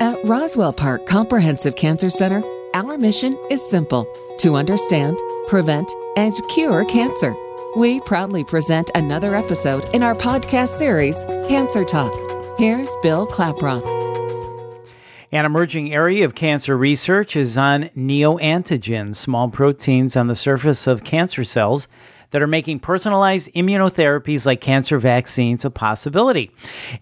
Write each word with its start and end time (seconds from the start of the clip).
At 0.00 0.24
Roswell 0.24 0.72
Park 0.72 1.06
Comprehensive 1.06 1.74
Cancer 1.74 2.08
Center, 2.08 2.40
our 2.72 2.96
mission 2.96 3.34
is 3.50 3.68
simple 3.68 4.06
to 4.38 4.54
understand, 4.54 5.18
prevent, 5.48 5.90
and 6.16 6.32
cure 6.50 6.84
cancer. 6.84 7.34
We 7.76 7.98
proudly 8.02 8.44
present 8.44 8.92
another 8.94 9.34
episode 9.34 9.92
in 9.92 10.04
our 10.04 10.14
podcast 10.14 10.68
series, 10.68 11.24
Cancer 11.48 11.84
Talk. 11.84 12.12
Here's 12.60 12.94
Bill 13.02 13.26
Klaproth. 13.26 13.82
An 15.32 15.44
emerging 15.44 15.92
area 15.92 16.24
of 16.24 16.36
cancer 16.36 16.78
research 16.78 17.34
is 17.34 17.58
on 17.58 17.90
neoantigens, 17.96 19.16
small 19.16 19.48
proteins 19.50 20.14
on 20.16 20.28
the 20.28 20.36
surface 20.36 20.86
of 20.86 21.02
cancer 21.02 21.42
cells 21.42 21.88
that 22.30 22.42
are 22.42 22.46
making 22.46 22.80
personalized 22.80 23.52
immunotherapies 23.54 24.46
like 24.46 24.60
cancer 24.60 24.98
vaccines 24.98 25.64
a 25.64 25.70
possibility. 25.70 26.50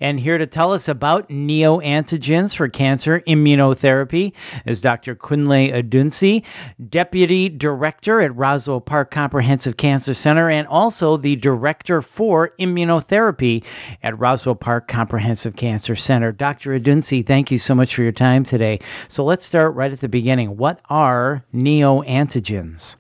And 0.01 0.21
here 0.21 0.39
to 0.39 0.47
tell 0.47 0.73
us 0.73 0.89
about 0.89 1.29
neoantigens 1.29 2.55
for 2.55 2.69
cancer 2.69 3.21
immunotherapy 3.21 4.33
is 4.65 4.81
Dr. 4.81 5.15
Kunle 5.15 5.73
Odunsi, 5.73 6.45
Deputy 6.89 7.49
Director 7.49 8.21
at 8.21 8.37
Roswell 8.37 8.81
Park 8.81 9.11
Comprehensive 9.11 9.77
Cancer 9.77 10.15
Center 10.15 10.51
and 10.51 10.67
also 10.69 11.17
the 11.17 11.37
Director 11.37 12.03
for 12.03 12.53
Immunotherapy 12.59 13.65
at 14.03 14.19
Roswell 14.19 14.55
Park 14.55 14.89
Comprehensive 14.89 15.57
Cancer 15.57 15.97
Center. 15.97 16.33
Dr. 16.33 16.79
Odunsi, 16.79 17.27
thank 17.27 17.51
you 17.51 17.59
so 17.59 17.75
much 17.75 17.95
for 17.95 18.03
your 18.03 18.13
time 18.13 18.45
today. 18.45 18.81
So 19.09 19.25
let's 19.25 19.45
start 19.45 19.75
right 19.75 19.93
at 19.93 20.01
the 20.01 20.09
beginning. 20.09 20.57
What 20.57 20.81
are 20.89 21.45
neoantigens? 21.55 22.97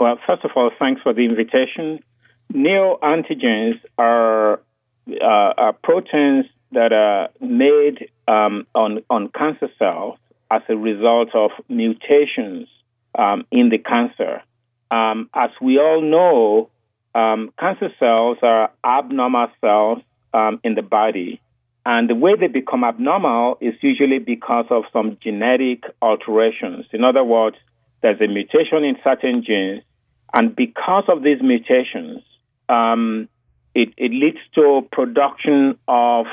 Well, 0.00 0.18
first 0.28 0.44
of 0.44 0.52
all, 0.54 0.70
thanks 0.78 1.02
for 1.02 1.12
the 1.12 1.24
invitation. 1.24 2.00
Neoantigens 2.52 3.80
are, 3.98 4.60
uh, 5.10 5.24
are 5.24 5.72
proteins 5.72 6.46
that 6.72 6.92
are 6.92 7.30
made 7.40 8.08
um, 8.28 8.66
on, 8.74 9.02
on 9.10 9.28
cancer 9.28 9.68
cells 9.78 10.18
as 10.50 10.62
a 10.68 10.76
result 10.76 11.34
of 11.34 11.50
mutations 11.68 12.68
um, 13.18 13.44
in 13.50 13.70
the 13.70 13.78
cancer. 13.78 14.42
Um, 14.90 15.28
as 15.34 15.50
we 15.60 15.78
all 15.78 16.00
know, 16.00 16.70
um, 17.14 17.52
cancer 17.58 17.90
cells 17.98 18.38
are 18.42 18.70
abnormal 18.84 19.48
cells 19.60 19.98
um, 20.32 20.60
in 20.62 20.74
the 20.74 20.82
body. 20.82 21.40
And 21.84 22.08
the 22.08 22.14
way 22.14 22.32
they 22.38 22.48
become 22.48 22.84
abnormal 22.84 23.58
is 23.60 23.74
usually 23.80 24.18
because 24.18 24.66
of 24.70 24.84
some 24.92 25.16
genetic 25.22 25.84
alterations. 26.00 26.86
In 26.92 27.02
other 27.02 27.24
words, 27.24 27.56
there's 28.02 28.20
a 28.20 28.28
mutation 28.28 28.84
in 28.84 28.96
certain 29.02 29.42
genes 29.44 29.82
and 30.32 30.54
because 30.54 31.04
of 31.08 31.22
these 31.22 31.40
mutations, 31.42 32.22
um, 32.68 33.28
it, 33.74 33.90
it, 33.96 34.12
leads 34.12 34.38
to 34.54 34.86
production 34.92 35.78
of, 35.86 36.26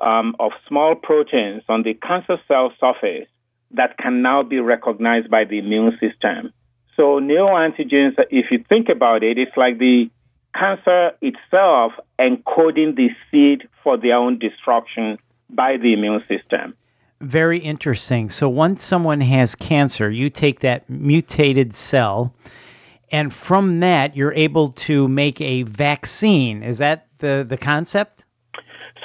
um, 0.00 0.36
of 0.38 0.52
small 0.68 0.94
proteins 0.94 1.62
on 1.68 1.82
the 1.82 1.94
cancer 1.94 2.38
cell 2.46 2.72
surface 2.78 3.26
that 3.72 3.96
can 3.98 4.22
now 4.22 4.42
be 4.42 4.60
recognized 4.60 5.30
by 5.30 5.44
the 5.44 5.58
immune 5.58 5.92
system. 6.00 6.52
So 6.96 7.20
neoantigens, 7.20 8.14
if 8.30 8.50
you 8.50 8.64
think 8.68 8.88
about 8.88 9.22
it, 9.22 9.38
it's 9.38 9.56
like 9.56 9.78
the 9.78 10.10
cancer 10.54 11.12
itself 11.22 11.92
encoding 12.20 12.94
the 12.96 13.08
seed 13.30 13.68
for 13.82 13.96
their 13.96 14.16
own 14.16 14.38
destruction 14.38 15.18
by 15.48 15.78
the 15.78 15.94
immune 15.94 16.22
system. 16.28 16.74
Very 17.20 17.58
interesting. 17.58 18.30
So 18.30 18.48
once 18.48 18.84
someone 18.84 19.20
has 19.20 19.54
cancer, 19.54 20.10
you 20.10 20.28
take 20.28 20.60
that 20.60 20.88
mutated 20.90 21.74
cell 21.74 22.34
and 23.12 23.32
from 23.32 23.80
that 23.80 24.16
you're 24.16 24.32
able 24.32 24.70
to 24.70 25.06
make 25.06 25.40
a 25.40 25.62
vaccine. 25.62 26.62
Is 26.62 26.78
that 26.78 27.06
the 27.18 27.46
the 27.48 27.58
concept? 27.58 28.24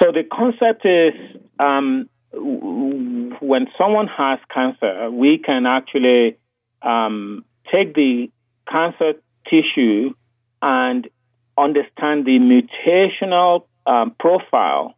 So 0.02 0.10
the 0.12 0.24
concept 0.24 0.84
is 0.86 1.12
um, 1.60 2.08
when 2.32 3.66
someone 3.76 4.08
has 4.08 4.38
cancer, 4.52 5.10
we 5.10 5.38
can 5.38 5.66
actually 5.66 6.38
um, 6.82 7.44
take 7.70 7.94
the 7.94 8.30
cancer 8.72 9.14
tissue 9.48 10.14
and 10.62 11.08
understand 11.56 12.24
the 12.24 12.38
mutational 12.38 13.66
um, 13.86 14.14
profile. 14.18 14.94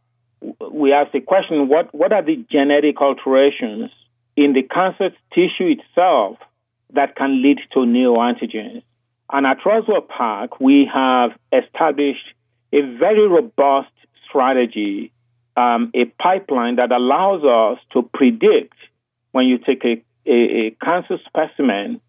We 0.70 0.92
ask 0.92 1.12
the 1.12 1.20
question: 1.20 1.68
what 1.68 1.94
what 1.94 2.12
are 2.12 2.22
the 2.22 2.44
genetic 2.50 3.00
alterations 3.00 3.90
in 4.36 4.52
the 4.52 4.62
cancer 4.62 5.10
tissue 5.34 5.74
itself 5.76 6.38
that 6.92 7.16
can 7.16 7.42
lead 7.42 7.58
to 7.72 7.80
neoantigens? 7.80 8.82
And 9.32 9.46
at 9.46 9.58
Roswell 9.64 10.00
Park, 10.02 10.60
we 10.60 10.90
have 10.92 11.30
established 11.52 12.24
a 12.72 12.80
very 12.98 13.28
robust 13.28 13.92
strategy, 14.28 15.12
um, 15.56 15.90
a 15.94 16.06
pipeline 16.20 16.76
that 16.76 16.90
allows 16.90 17.44
us 17.44 17.82
to 17.92 18.02
predict 18.14 18.74
when 19.32 19.46
you 19.46 19.58
take 19.58 19.84
a, 19.84 20.02
a, 20.26 20.66
a 20.66 20.70
cancer 20.84 21.18
specimen 21.26 22.00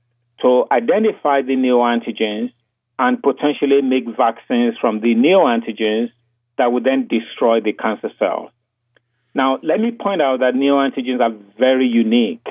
to 0.41 0.65
identify 0.71 1.41
the 1.41 1.55
neoantigens 1.55 2.51
and 2.97 3.21
potentially 3.21 3.81
make 3.81 4.05
vaccines 4.17 4.75
from 4.79 5.01
the 5.01 5.15
neoantigens 5.15 6.11
that 6.57 6.71
would 6.71 6.83
then 6.83 7.07
destroy 7.07 7.61
the 7.61 7.73
cancer 7.73 8.11
cells. 8.19 8.49
Now, 9.33 9.59
let 9.63 9.79
me 9.79 9.91
point 9.91 10.21
out 10.21 10.39
that 10.39 10.53
neoantigens 10.55 11.21
are 11.21 11.33
very 11.57 11.87
unique 11.87 12.45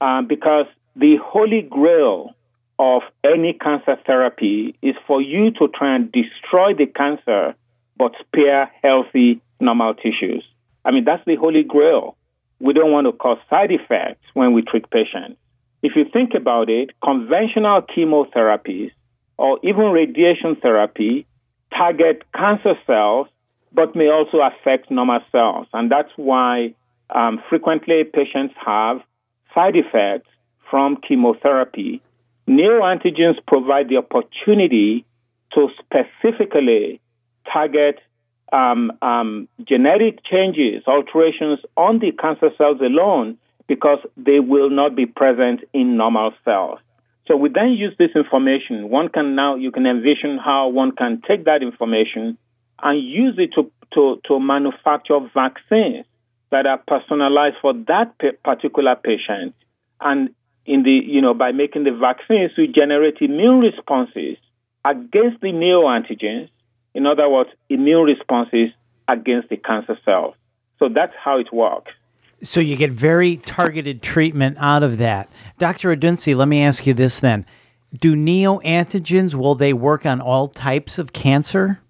um, 0.00 0.26
because 0.26 0.66
the 0.96 1.16
holy 1.22 1.62
grail 1.62 2.35
of 2.78 3.02
any 3.24 3.52
cancer 3.54 3.96
therapy 4.06 4.76
is 4.82 4.94
for 5.06 5.20
you 5.22 5.50
to 5.52 5.68
try 5.68 5.94
and 5.94 6.12
destroy 6.12 6.74
the 6.74 6.86
cancer 6.86 7.54
but 7.98 8.12
spare 8.20 8.70
healthy 8.82 9.40
normal 9.60 9.94
tissues. 9.94 10.44
I 10.84 10.90
mean, 10.90 11.04
that's 11.04 11.24
the 11.26 11.36
holy 11.36 11.62
grail. 11.62 12.16
We 12.60 12.74
don't 12.74 12.92
want 12.92 13.06
to 13.06 13.12
cause 13.12 13.38
side 13.48 13.70
effects 13.72 14.24
when 14.34 14.52
we 14.52 14.62
treat 14.62 14.90
patients. 14.90 15.38
If 15.82 15.92
you 15.96 16.04
think 16.10 16.34
about 16.34 16.68
it, 16.68 16.90
conventional 17.02 17.82
chemotherapies 17.82 18.90
or 19.38 19.58
even 19.62 19.86
radiation 19.90 20.56
therapy 20.56 21.26
target 21.76 22.22
cancer 22.34 22.74
cells 22.86 23.28
but 23.72 23.94
may 23.94 24.08
also 24.08 24.38
affect 24.38 24.90
normal 24.90 25.20
cells. 25.30 25.66
And 25.72 25.90
that's 25.90 26.10
why 26.16 26.74
um, 27.10 27.42
frequently 27.48 28.04
patients 28.04 28.54
have 28.64 29.00
side 29.54 29.76
effects 29.76 30.28
from 30.70 30.96
chemotherapy 31.06 32.00
Neoantigens 32.48 33.36
provide 33.46 33.88
the 33.88 33.96
opportunity 33.96 35.04
to 35.54 35.68
specifically 35.78 37.00
target 37.52 37.98
um, 38.52 38.92
um, 39.02 39.48
genetic 39.66 40.20
changes, 40.24 40.82
alterations 40.86 41.58
on 41.76 41.98
the 41.98 42.12
cancer 42.12 42.50
cells 42.56 42.80
alone, 42.80 43.36
because 43.66 43.98
they 44.16 44.38
will 44.38 44.70
not 44.70 44.94
be 44.94 45.06
present 45.06 45.60
in 45.72 45.96
normal 45.96 46.32
cells. 46.44 46.78
So 47.26 47.36
we 47.36 47.48
then 47.48 47.72
use 47.72 47.94
this 47.98 48.10
information. 48.14 48.88
One 48.88 49.08
can 49.08 49.34
now, 49.34 49.56
you 49.56 49.72
can 49.72 49.86
envision 49.86 50.38
how 50.38 50.68
one 50.68 50.92
can 50.92 51.22
take 51.26 51.44
that 51.46 51.62
information 51.62 52.38
and 52.80 53.02
use 53.02 53.34
it 53.38 53.50
to, 53.54 53.70
to, 53.94 54.20
to 54.28 54.38
manufacture 54.38 55.18
vaccines 55.34 56.06
that 56.50 56.66
are 56.66 56.78
personalized 56.86 57.56
for 57.60 57.72
that 57.88 58.14
particular 58.44 58.94
patient 58.94 59.54
and 60.00 60.30
in 60.66 60.82
the, 60.82 60.90
you 60.90 61.20
know, 61.20 61.34
by 61.34 61.52
making 61.52 61.84
the 61.84 61.92
vaccines 61.92 62.52
we 62.58 62.66
generate 62.66 63.18
immune 63.20 63.60
responses 63.60 64.36
against 64.84 65.40
the 65.40 65.48
neoantigens. 65.48 66.48
In 66.94 67.06
other 67.06 67.28
words, 67.28 67.50
immune 67.68 68.04
responses 68.04 68.70
against 69.08 69.48
the 69.48 69.56
cancer 69.56 69.98
cells. 70.04 70.34
So 70.78 70.88
that's 70.88 71.12
how 71.22 71.38
it 71.38 71.52
works. 71.52 71.92
So 72.42 72.60
you 72.60 72.76
get 72.76 72.90
very 72.90 73.38
targeted 73.38 74.02
treatment 74.02 74.58
out 74.60 74.82
of 74.82 74.98
that. 74.98 75.30
Dr. 75.58 75.94
Odunsi, 75.96 76.36
let 76.36 76.48
me 76.48 76.62
ask 76.62 76.86
you 76.86 76.94
this 76.94 77.20
then. 77.20 77.46
Do 77.98 78.14
neoantigens, 78.14 79.34
will 79.34 79.54
they 79.54 79.72
work 79.72 80.04
on 80.04 80.20
all 80.20 80.48
types 80.48 80.98
of 80.98 81.12
cancer? 81.12 81.80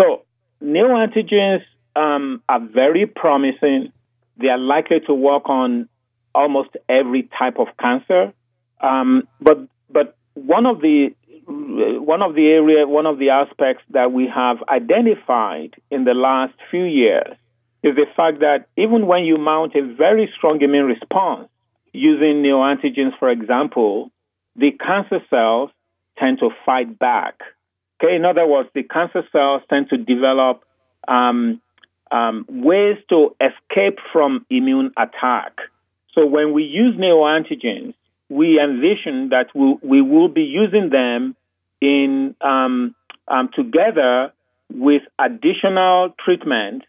So 0.00 0.22
neoantigens 0.62 1.62
um, 1.94 2.42
are 2.48 2.60
very 2.60 3.06
promising. 3.06 3.92
They 4.38 4.48
are 4.48 4.58
likely 4.58 5.00
to 5.06 5.14
work 5.14 5.48
on 5.48 5.88
almost 6.34 6.70
every 6.88 7.28
type 7.38 7.58
of 7.58 7.68
cancer. 7.78 8.32
Um, 8.80 9.28
but 9.40 9.58
but 9.90 10.16
one 10.34 10.66
of 10.66 10.80
the 10.80 11.14
one 11.46 12.22
of 12.22 12.34
the 12.34 12.46
area 12.46 12.86
one 12.86 13.06
of 13.06 13.18
the 13.18 13.30
aspects 13.30 13.82
that 13.90 14.12
we 14.12 14.28
have 14.34 14.58
identified 14.68 15.74
in 15.90 16.04
the 16.04 16.14
last 16.14 16.54
few 16.70 16.84
years 16.84 17.36
is 17.82 17.94
the 17.96 18.06
fact 18.16 18.40
that 18.40 18.66
even 18.76 19.06
when 19.06 19.24
you 19.24 19.36
mount 19.36 19.74
a 19.74 19.82
very 19.94 20.30
strong 20.36 20.60
immune 20.62 20.86
response 20.86 21.48
using 21.92 22.42
neoantigens, 22.42 23.16
for 23.18 23.30
example, 23.30 24.10
the 24.56 24.70
cancer 24.72 25.20
cells 25.28 25.70
tend 26.18 26.38
to 26.38 26.50
fight 26.64 26.98
back. 26.98 27.40
Okay, 28.02 28.16
in 28.16 28.24
other 28.24 28.46
words, 28.46 28.68
the 28.74 28.82
cancer 28.82 29.22
cells 29.30 29.62
tend 29.68 29.90
to 29.90 29.98
develop 29.98 30.64
um, 31.06 31.60
um, 32.10 32.46
ways 32.48 32.96
to 33.10 33.36
escape 33.40 33.98
from 34.12 34.46
immune 34.50 34.92
attack. 34.96 35.52
So 36.14 36.26
when 36.26 36.52
we 36.52 36.62
use 36.62 36.96
neoantigens, 36.96 37.94
we 38.28 38.60
envision 38.60 39.30
that 39.30 39.46
we, 39.54 39.76
we 39.82 40.00
will 40.00 40.28
be 40.28 40.42
using 40.42 40.90
them 40.90 41.36
in 41.80 42.34
um, 42.40 42.94
um, 43.28 43.50
together 43.54 44.32
with 44.72 45.02
additional 45.18 46.14
treatments 46.24 46.86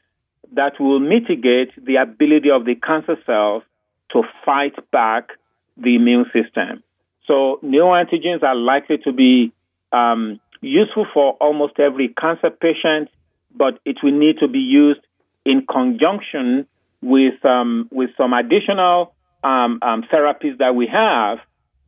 that 0.53 0.79
will 0.79 0.99
mitigate 0.99 1.71
the 1.83 1.97
ability 1.97 2.49
of 2.49 2.65
the 2.65 2.75
cancer 2.75 3.17
cells 3.25 3.63
to 4.11 4.23
fight 4.45 4.73
back 4.91 5.29
the 5.77 5.95
immune 5.95 6.25
system. 6.25 6.83
So 7.27 7.59
neoantigens 7.63 8.43
are 8.43 8.55
likely 8.55 8.97
to 8.99 9.11
be 9.11 9.51
um, 9.91 10.39
useful 10.61 11.05
for 11.13 11.33
almost 11.33 11.79
every 11.79 12.09
cancer 12.09 12.49
patient, 12.49 13.09
but 13.55 13.79
it 13.85 13.97
will 14.03 14.17
need 14.17 14.37
to 14.39 14.47
be 14.47 14.59
used 14.59 15.01
in 15.45 15.65
conjunction 15.65 16.67
with 17.01 17.43
um, 17.45 17.87
with 17.91 18.09
some 18.17 18.33
additional 18.33 19.13
um, 19.45 19.79
um, 19.83 20.03
therapies 20.11 20.57
that 20.57 20.75
we 20.75 20.87
have 20.87 21.37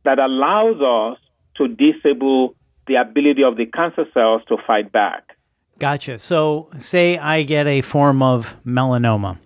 that 0.04 0.18
allows 0.20 0.80
us 0.80 1.18
to 1.56 1.66
disable 1.66 2.54
the 2.86 2.94
ability 2.94 3.42
of 3.42 3.56
the 3.56 3.66
cancer 3.66 4.06
cells 4.14 4.42
to 4.48 4.56
fight 4.64 4.92
back. 4.92 5.36
Gotcha. 5.78 6.18
So, 6.18 6.70
say 6.78 7.18
I 7.18 7.42
get 7.42 7.66
a 7.66 7.82
form 7.82 8.22
of 8.22 8.54
melanoma 8.64 9.38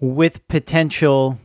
with 0.00 0.46
potential 0.48 1.38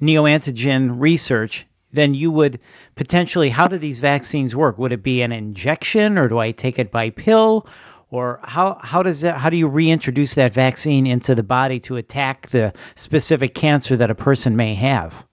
neoantigen 0.00 1.00
research, 1.00 1.66
then 1.92 2.14
you 2.14 2.30
would 2.30 2.60
potentially, 2.94 3.48
how 3.48 3.66
do 3.68 3.78
these 3.78 4.00
vaccines 4.00 4.54
work? 4.54 4.78
Would 4.78 4.92
it 4.92 5.02
be 5.02 5.22
an 5.22 5.32
injection 5.32 6.18
or 6.18 6.28
do 6.28 6.38
I 6.38 6.52
take 6.52 6.78
it 6.78 6.90
by 6.90 7.10
pill? 7.10 7.66
Or 8.10 8.40
how, 8.42 8.78
how 8.82 9.02
does 9.02 9.22
that, 9.22 9.36
how 9.36 9.50
do 9.50 9.56
you 9.56 9.68
reintroduce 9.68 10.34
that 10.34 10.54
vaccine 10.54 11.06
into 11.06 11.34
the 11.34 11.42
body 11.42 11.80
to 11.80 11.96
attack 11.96 12.48
the 12.50 12.72
specific 12.96 13.54
cancer 13.54 13.96
that 13.96 14.10
a 14.10 14.14
person 14.14 14.56
may 14.56 14.74
have? 14.74 15.26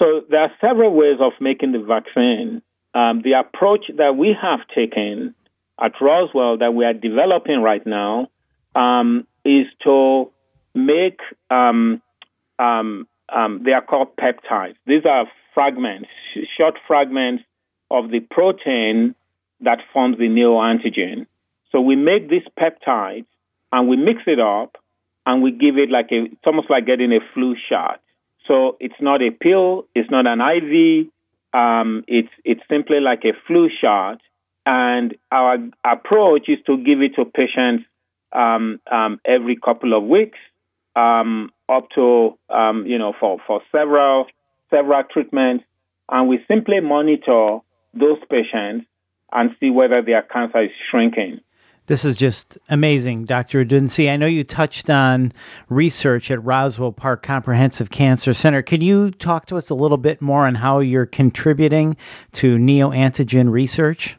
So 0.00 0.22
there 0.28 0.40
are 0.40 0.52
several 0.60 0.92
ways 0.92 1.18
of 1.20 1.32
making 1.40 1.72
the 1.72 1.78
vaccine. 1.78 2.62
Um, 2.94 3.22
the 3.22 3.32
approach 3.32 3.86
that 3.96 4.16
we 4.16 4.36
have 4.40 4.60
taken 4.74 5.34
at 5.80 5.92
Roswell 6.00 6.58
that 6.58 6.74
we 6.74 6.84
are 6.84 6.92
developing 6.92 7.60
right 7.60 7.84
now 7.86 8.28
um, 8.74 9.26
is 9.44 9.66
to 9.84 10.30
make 10.74 11.20
um, 11.50 12.02
um, 12.58 13.06
um, 13.34 13.62
they 13.64 13.72
are 13.72 13.82
called 13.82 14.16
peptides. 14.16 14.76
These 14.86 15.04
are 15.04 15.26
fragments, 15.54 16.08
short 16.56 16.74
fragments 16.86 17.44
of 17.90 18.10
the 18.10 18.20
protein 18.20 19.14
that 19.60 19.78
forms 19.92 20.18
the 20.18 20.28
neoantigen. 20.28 21.26
So 21.72 21.80
we 21.80 21.96
make 21.96 22.28
these 22.28 22.46
peptides 22.58 23.26
and 23.72 23.88
we 23.88 23.96
mix 23.96 24.22
it 24.26 24.40
up 24.40 24.76
and 25.26 25.42
we 25.42 25.50
give 25.52 25.78
it 25.78 25.90
like 25.90 26.08
a, 26.12 26.24
it's 26.26 26.46
almost 26.46 26.70
like 26.70 26.86
getting 26.86 27.12
a 27.12 27.20
flu 27.32 27.56
shot. 27.68 28.00
So 28.46 28.76
it's 28.80 29.00
not 29.00 29.22
a 29.22 29.30
pill, 29.30 29.86
it's 29.94 30.10
not 30.10 30.26
an 30.26 30.40
IV, 30.40 31.08
um, 31.54 32.04
it's 32.08 32.28
it's 32.44 32.60
simply 32.68 33.00
like 33.00 33.24
a 33.24 33.32
flu 33.46 33.68
shot. 33.80 34.20
And 34.66 35.14
our 35.30 35.58
approach 35.84 36.48
is 36.48 36.58
to 36.66 36.76
give 36.78 37.00
it 37.00 37.14
to 37.16 37.24
patients 37.24 37.84
um, 38.32 38.80
um, 38.90 39.20
every 39.24 39.56
couple 39.56 39.96
of 39.96 40.04
weeks, 40.04 40.38
um, 40.96 41.50
up 41.68 41.88
to 41.94 42.38
um, 42.50 42.86
you 42.86 42.98
know 42.98 43.14
for 43.18 43.38
for 43.46 43.60
several 43.70 44.26
several 44.70 45.02
treatments, 45.04 45.64
and 46.10 46.28
we 46.28 46.38
simply 46.48 46.80
monitor 46.80 47.58
those 47.94 48.18
patients 48.28 48.86
and 49.32 49.50
see 49.60 49.70
whether 49.70 50.02
their 50.02 50.22
cancer 50.22 50.64
is 50.64 50.70
shrinking. 50.90 51.40
This 51.86 52.06
is 52.06 52.16
just 52.16 52.56
amazing, 52.70 53.26
Dr. 53.26 53.62
Odunsi. 53.62 54.10
I 54.10 54.16
know 54.16 54.24
you 54.26 54.42
touched 54.42 54.88
on 54.88 55.34
research 55.68 56.30
at 56.30 56.42
Roswell 56.42 56.92
Park 56.92 57.22
Comprehensive 57.22 57.90
Cancer 57.90 58.32
Center. 58.32 58.62
Can 58.62 58.80
you 58.80 59.10
talk 59.10 59.46
to 59.46 59.58
us 59.58 59.68
a 59.68 59.74
little 59.74 59.98
bit 59.98 60.22
more 60.22 60.46
on 60.46 60.54
how 60.54 60.78
you're 60.78 61.04
contributing 61.04 61.98
to 62.32 62.56
neoantigen 62.56 63.50
research? 63.50 64.16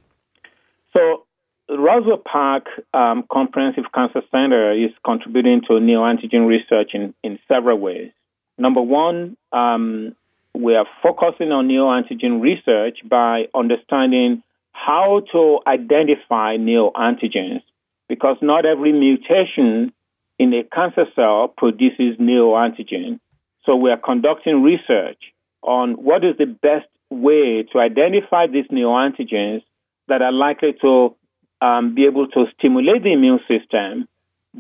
So, 0.96 1.26
Roswell 1.68 2.18
Park 2.18 2.68
um, 2.94 3.24
Comprehensive 3.32 3.86
Cancer 3.92 4.22
Center 4.32 4.72
is 4.74 4.92
contributing 5.04 5.62
to 5.62 5.74
neoantigen 5.74 6.46
research 6.46 6.92
in, 6.94 7.16
in 7.24 7.40
several 7.48 7.80
ways. 7.80 8.12
Number 8.60 8.82
one, 8.82 9.38
um, 9.52 10.16
we 10.54 10.76
are 10.76 10.86
focusing 11.02 11.52
on 11.52 11.68
neoantigen 11.68 12.42
research 12.42 13.00
by 13.10 13.46
understanding 13.56 14.44
how 14.76 15.22
to 15.32 15.60
identify 15.66 16.58
neoantigens 16.58 17.62
because 18.10 18.38
not 18.42 18.66
every 18.66 18.92
mutation 18.92 19.94
in 20.38 20.54
a 20.54 20.64
cancer 20.64 21.06
cell 21.16 21.52
produces 21.58 22.18
neoantigen. 22.20 23.20
So 23.66 23.78
we 23.78 23.90
are 23.90 23.98
conducting 23.98 24.62
research 24.62 25.18
on 25.64 25.94
what 25.94 26.24
is 26.24 26.38
the 26.38 26.46
best 26.46 26.88
way 27.10 27.66
to 27.72 27.80
identify 27.80 28.48
these 28.48 28.68
neoantigens 28.68 29.64
that 30.08 30.22
are 30.22 30.34
likely 30.34 30.74
to 30.82 31.16
um, 31.62 31.96
be 31.96 32.06
able 32.06 32.28
to 32.28 32.46
stimulate 32.58 33.04
the 33.04 33.14
immune 33.14 33.40
system, 33.48 34.08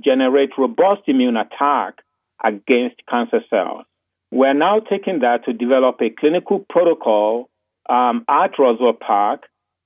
generate 0.03 0.51
robust 0.57 1.01
immune 1.07 1.35
attack 1.37 1.99
against 2.43 2.95
cancer 3.07 3.41
cells. 3.49 3.85
We're 4.31 4.53
now 4.53 4.79
taking 4.79 5.19
that 5.19 5.45
to 5.45 5.53
develop 5.53 6.01
a 6.01 6.09
clinical 6.09 6.65
protocol 6.67 7.49
um, 7.89 8.25
at 8.27 8.57
Roswell 8.57 8.93
Park 8.93 9.43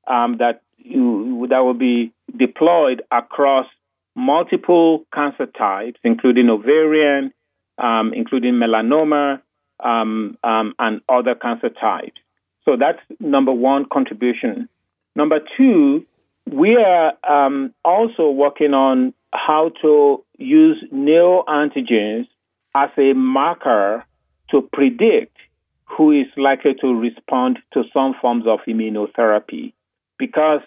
um, 0.09 0.37
that 0.39 0.61
you, 0.77 1.47
that 1.49 1.59
will 1.59 1.73
be 1.73 2.11
deployed 2.35 3.03
across 3.11 3.67
multiple 4.15 5.05
cancer 5.13 5.45
types, 5.45 5.99
including 6.03 6.49
ovarian, 6.49 7.31
um, 7.77 8.11
including 8.13 8.53
melanoma, 8.55 9.41
um, 9.79 10.37
um, 10.43 10.73
and 10.79 11.01
other 11.07 11.35
cancer 11.35 11.69
types. 11.69 12.19
So 12.65 12.75
that's 12.77 12.99
number 13.19 13.53
one 13.53 13.85
contribution. 13.91 14.67
Number 15.15 15.39
two, 15.57 16.05
we 16.51 16.75
are 16.75 17.13
um, 17.27 17.73
also 17.85 18.29
working 18.29 18.73
on 18.73 19.13
how 19.31 19.71
to 19.81 20.23
use 20.37 20.83
neoantigens 20.93 22.27
as 22.75 22.89
a 22.97 23.13
marker 23.13 24.03
to 24.51 24.67
predict 24.73 25.37
who 25.85 26.11
is 26.11 26.27
likely 26.37 26.73
to 26.81 26.87
respond 26.87 27.59
to 27.73 27.83
some 27.93 28.15
forms 28.21 28.45
of 28.47 28.59
immunotherapy 28.67 29.73
because 30.19 30.61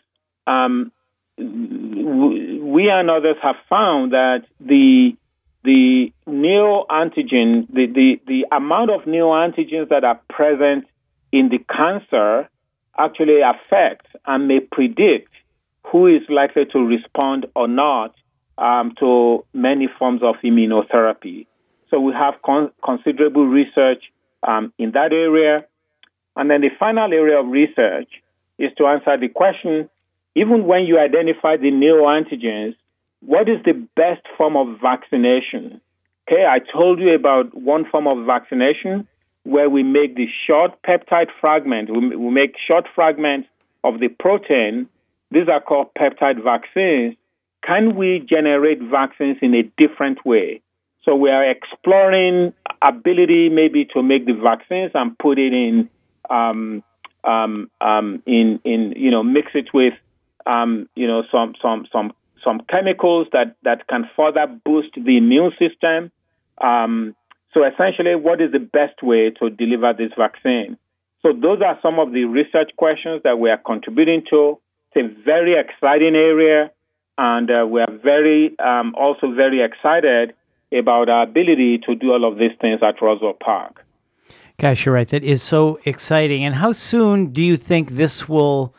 um, 0.49 0.91
we 1.39 2.91
and 2.91 3.11
others 3.11 3.37
have 3.43 3.57
found 3.69 4.13
that 4.13 4.45
the 4.61 5.17
the 5.65 6.13
neoantigen, 6.27 7.69
the, 7.73 7.87
the, 7.87 8.21
the 8.27 8.47
amount 8.51 8.91
of 8.91 9.03
neoantigens 9.03 9.89
that 9.91 10.03
are 10.03 10.21
present 10.29 10.87
in 11.31 11.51
the 11.51 11.59
cancer 11.59 12.49
actually 12.99 13.41
affect 13.43 14.07
and 14.27 14.49
may 14.49 14.59
predict 14.59 15.31
who 15.87 16.09
is 16.09 16.23
likely 16.29 16.65
to 16.73 16.79
respond 16.81 17.47
or 17.55 17.69
not 17.69 18.15
um, 18.59 18.93
to 18.99 19.45
many 19.53 19.89
forms 19.99 20.21
of 20.23 20.35
immunotherapy. 20.45 21.47
So 21.91 22.01
we 22.01 22.13
have 22.13 22.35
con- 22.45 22.73
considerable 22.85 23.47
research 23.47 24.03
um, 24.43 24.73
in 24.79 24.93
that 24.93 25.13
area. 25.13 25.65
And 26.35 26.51
then 26.51 26.61
the 26.61 26.71
final 26.79 27.13
area 27.13 27.39
of 27.39 27.47
research 27.47 28.09
is 28.59 28.71
to 28.79 28.87
answer 28.87 29.17
the 29.19 29.29
question 29.29 29.89
even 30.35 30.67
when 30.67 30.85
you 30.85 30.99
identify 30.99 31.57
the 31.57 31.71
neoantigens, 31.71 32.75
what 33.21 33.49
is 33.49 33.59
the 33.65 33.87
best 33.97 34.23
form 34.37 34.57
of 34.57 34.81
vaccination? 34.81 35.81
Okay, 36.27 36.45
I 36.47 36.59
told 36.73 37.01
you 37.01 37.15
about 37.15 37.55
one 37.55 37.85
form 37.91 38.07
of 38.07 38.25
vaccination 38.27 39.07
where 39.45 39.69
we 39.69 39.83
make 39.83 40.15
the 40.15 40.27
short 40.47 40.71
peptide 40.83 41.29
fragment, 41.41 41.91
we, 41.91 42.31
make 42.31 42.55
short 42.67 42.87
fragments 42.95 43.49
of 43.85 43.99
the 43.99 44.09
protein. 44.09 44.89
These 45.31 45.49
are 45.49 45.61
called 45.61 45.89
peptide 45.99 46.43
vaccines. 46.43 47.17
Can 47.67 47.97
we 47.97 48.25
generate 48.29 48.81
vaccines 48.81 49.39
in 49.43 49.55
a 49.55 49.63
different 49.77 50.25
way? 50.25 50.63
So 51.05 51.17
we 51.17 51.31
are 51.31 51.49
exploring 51.49 52.53
ability 52.81 53.49
maybe 53.49 53.85
to 53.95 54.03
make 54.03 54.27
the 54.27 54.35
vaccines 54.35 54.93
and 54.95 55.19
put 55.19 55.39
it 55.39 55.53
in 55.53 55.89
um, 56.31 56.83
um, 57.25 57.71
um, 57.81 58.23
in 58.27 58.61
in 58.65 58.95
you 58.97 59.11
know 59.11 59.23
mix 59.23 59.53
it 59.55 59.69
with 59.73 59.95
um, 60.47 60.89
you 60.95 61.07
know 61.07 61.23
some 61.31 61.55
some 61.61 61.87
some 61.93 62.13
some 62.45 62.61
chemicals 62.73 63.29
that 63.33 63.57
that 63.63 63.87
can 63.89 64.09
further 64.17 64.47
boost 64.65 64.91
the 64.95 65.17
immune 65.17 65.53
system. 65.59 66.11
Um, 66.59 67.15
so 67.55 67.65
essentially, 67.65 68.15
what 68.15 68.41
is 68.41 68.53
the 68.53 68.59
best 68.59 69.03
way 69.03 69.31
to 69.39 69.51
deliver 69.51 69.93
this 69.93 70.13
vaccine? 70.17 70.79
So 71.23 71.33
those 71.33 71.61
are 71.63 71.79
some 71.83 71.99
of 71.99 72.13
the 72.13 72.25
research 72.25 72.73
questions 72.77 73.23
that 73.25 73.39
we 73.39 73.51
are 73.51 73.59
contributing 73.59 74.25
to. 74.31 74.59
It's 74.95 75.07
a 75.07 75.23
very 75.25 75.55
exciting 75.59 76.17
area, 76.17 76.71
and 77.17 77.51
uh, 77.51 77.67
we 77.67 77.81
are 77.81 77.93
very 78.03 78.59
um, 78.59 78.95
also 78.97 79.33
very 79.33 79.63
excited 79.63 80.35
about 80.73 81.09
our 81.09 81.23
ability 81.23 81.79
to 81.87 81.95
do 81.95 82.13
all 82.13 82.25
of 82.25 82.39
these 82.39 82.57
things 82.61 82.81
at 82.83 83.01
Roswell 83.01 83.35
Park. 83.35 83.82
Gosh, 84.59 84.87
you're 84.87 84.95
right. 84.95 85.09
That 85.09 85.25
is 85.25 85.43
so 85.43 85.81
exciting. 85.85 86.45
And 86.45 86.55
how 86.55 86.73
soon 86.73 87.33
do 87.33 87.43
you 87.43 87.57
think 87.57 87.91
this 87.91 88.29
will, 88.29 88.75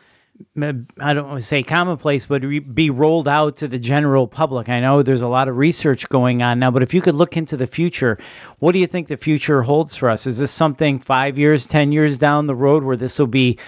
I 0.56 1.12
don't 1.12 1.28
want 1.28 1.40
to 1.40 1.46
say 1.46 1.62
commonplace, 1.62 2.26
but 2.26 2.42
be 2.74 2.90
rolled 2.90 3.28
out 3.28 3.58
to 3.58 3.68
the 3.68 3.78
general 3.78 4.26
public? 4.26 4.68
I 4.68 4.80
know 4.80 5.02
there's 5.02 5.22
a 5.22 5.28
lot 5.28 5.48
of 5.48 5.56
research 5.56 6.08
going 6.08 6.42
on 6.42 6.58
now, 6.58 6.70
but 6.70 6.82
if 6.82 6.94
you 6.94 7.02
could 7.02 7.14
look 7.14 7.36
into 7.36 7.56
the 7.56 7.66
future, 7.66 8.18
what 8.60 8.72
do 8.72 8.78
you 8.78 8.86
think 8.86 9.08
the 9.08 9.16
future 9.16 9.62
holds 9.62 9.94
for 9.96 10.08
us? 10.08 10.26
Is 10.26 10.38
this 10.38 10.50
something 10.50 10.98
five 10.98 11.38
years, 11.38 11.66
10 11.66 11.92
years 11.92 12.18
down 12.18 12.46
the 12.46 12.54
road 12.54 12.82
where 12.82 12.96
this 12.96 13.18
will 13.18 13.26
be 13.26 13.58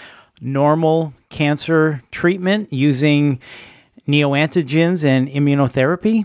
normal 0.40 1.12
cancer 1.28 2.02
treatment 2.10 2.72
using 2.72 3.40
neoantigens 4.08 5.04
and 5.04 5.28
immunotherapy? 5.28 6.25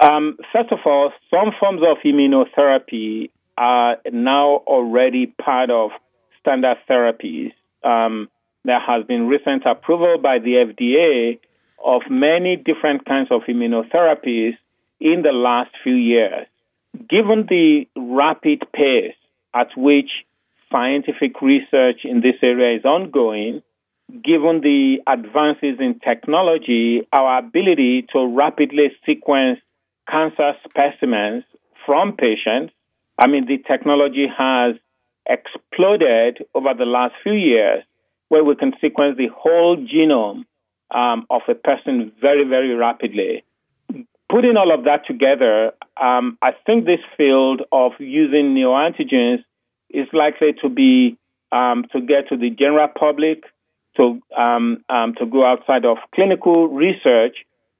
Um, 0.00 0.38
first 0.52 0.70
of 0.72 0.78
all, 0.84 1.12
some 1.30 1.52
forms 1.58 1.82
of 1.82 1.98
immunotherapy 2.04 3.30
are 3.58 3.96
now 4.12 4.62
already 4.68 5.26
part 5.26 5.70
of 5.70 5.90
standard 6.40 6.78
therapies. 6.88 7.52
Um, 7.82 8.28
there 8.64 8.80
has 8.80 9.04
been 9.04 9.26
recent 9.26 9.64
approval 9.66 10.16
by 10.22 10.38
the 10.38 10.72
FDA 10.72 11.40
of 11.84 12.02
many 12.08 12.56
different 12.56 13.04
kinds 13.04 13.28
of 13.30 13.42
immunotherapies 13.48 14.56
in 15.00 15.22
the 15.22 15.32
last 15.32 15.70
few 15.82 15.94
years. 15.94 16.46
Given 17.08 17.46
the 17.48 17.86
rapid 17.96 18.62
pace 18.72 19.14
at 19.54 19.68
which 19.76 20.10
scientific 20.70 21.40
research 21.42 22.00
in 22.04 22.20
this 22.20 22.36
area 22.42 22.78
is 22.78 22.84
ongoing, 22.84 23.62
given 24.24 24.60
the 24.62 24.98
advances 25.06 25.80
in 25.80 26.00
technology, 26.00 27.02
our 27.12 27.38
ability 27.38 28.06
to 28.12 28.26
rapidly 28.36 28.90
sequence 29.04 29.58
cancer 30.10 30.52
specimens 30.68 31.44
from 31.84 32.12
patients, 32.16 32.72
I 33.18 33.26
mean, 33.26 33.46
the 33.46 33.58
technology 33.58 34.26
has 34.36 34.76
exploded 35.28 36.44
over 36.54 36.72
the 36.74 36.84
last 36.84 37.14
few 37.22 37.32
years 37.32 37.82
where 38.28 38.44
we 38.44 38.54
can 38.54 38.72
sequence 38.80 39.16
the 39.16 39.28
whole 39.34 39.76
genome 39.76 40.44
um, 40.90 41.26
of 41.28 41.42
a 41.48 41.54
person 41.54 42.12
very, 42.20 42.44
very 42.44 42.74
rapidly. 42.74 43.44
Putting 44.30 44.56
all 44.56 44.72
of 44.72 44.84
that 44.84 45.06
together, 45.06 45.72
um, 46.00 46.38
I 46.42 46.52
think 46.66 46.84
this 46.84 47.00
field 47.16 47.62
of 47.72 47.92
using 47.98 48.54
neoantigens 48.54 49.42
is 49.90 50.06
likely 50.12 50.52
to 50.62 50.68
be 50.68 51.16
um, 51.50 51.86
to 51.92 52.00
get 52.02 52.28
to 52.28 52.36
the 52.36 52.50
general 52.50 52.88
public, 52.88 53.44
to 53.96 54.20
um, 54.36 54.84
um, 54.90 55.14
to 55.18 55.24
go 55.24 55.46
outside 55.46 55.86
of 55.86 55.96
clinical 56.14 56.68
research 56.68 57.36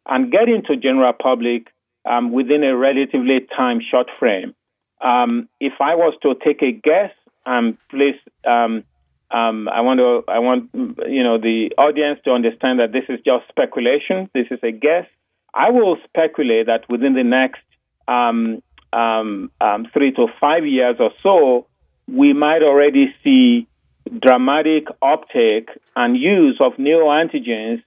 and 0.06 0.32
get 0.32 0.48
into 0.48 0.74
general 0.76 1.12
public 1.12 1.68
um, 2.06 2.32
within 2.32 2.64
a 2.64 2.74
relatively 2.74 3.46
time 3.54 3.80
short 3.90 4.08
frame. 4.18 4.54
Um, 5.00 5.48
if 5.60 5.74
I 5.80 5.94
was 5.94 6.14
to 6.22 6.34
take 6.44 6.62
a 6.62 6.72
guess, 6.72 7.12
and 7.46 7.78
please, 7.88 8.16
um, 8.44 8.84
I 9.30 9.80
want 9.80 10.00
to, 10.00 10.24
I 10.30 10.38
want 10.38 10.70
you 10.74 11.22
know 11.22 11.38
the 11.38 11.70
audience 11.78 12.20
to 12.24 12.32
understand 12.32 12.80
that 12.80 12.92
this 12.92 13.04
is 13.08 13.20
just 13.24 13.48
speculation. 13.48 14.28
This 14.34 14.46
is 14.50 14.58
a 14.62 14.72
guess. 14.72 15.06
I 15.54 15.70
will 15.70 15.96
speculate 16.04 16.66
that 16.66 16.88
within 16.88 17.14
the 17.14 17.24
next 17.24 17.60
three 19.92 20.12
to 20.12 20.26
five 20.40 20.66
years 20.66 20.96
or 20.98 21.10
so, 21.22 21.66
we 22.06 22.32
might 22.32 22.62
already 22.62 23.14
see 23.22 23.66
dramatic 24.20 24.86
uptake 25.02 25.68
and 25.96 26.16
use 26.16 26.58
of 26.60 26.74
neoantigens 26.74 27.82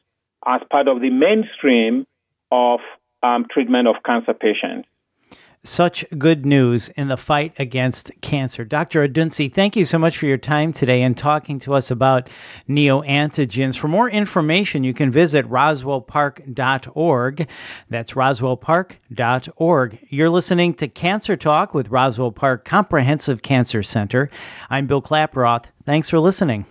as 0.46 0.62
part 0.70 0.88
of 0.88 1.02
the 1.02 1.10
mainstream 1.10 2.06
of 2.52 2.80
um, 3.24 3.46
treatment 3.50 3.88
of 3.88 3.96
cancer 4.06 4.34
patients. 4.34 4.88
Such 5.64 6.04
good 6.18 6.44
news 6.44 6.90
in 6.90 7.08
the 7.08 7.18
fight 7.18 7.54
against 7.60 8.12
cancer. 8.22 8.66
Dr. 8.66 9.08
Odunsi, 9.08 9.54
thank 9.54 9.76
you 9.76 9.84
so 9.84 10.00
much 10.00 10.18
for 10.18 10.26
your 10.26 10.40
time 10.40 10.74
today 10.74 11.04
and 11.04 11.16
talking 11.16 11.60
to 11.60 11.76
us 11.76 11.92
about 11.92 12.32
neoantigens. 12.68 13.78
For 13.78 13.88
more 13.88 14.10
information, 14.10 14.84
you 14.84 14.96
can 14.96 15.12
visit 15.12 15.48
roswellpark.org. 15.48 17.48
That's 17.90 18.14
roswellpark.org. 18.14 20.00
You're 20.10 20.30
listening 20.32 20.74
to 20.74 20.88
Cancer 20.88 21.38
Talk 21.38 21.76
with 21.76 21.90
Roswell 21.90 22.32
Park 22.32 22.66
Comprehensive 22.66 23.44
Cancer 23.44 23.84
Center. 23.84 24.32
I'm 24.68 24.88
Bill 24.88 25.04
Klaproth. 25.04 25.66
Thanks 25.86 26.10
for 26.10 26.20
listening. 26.20 26.66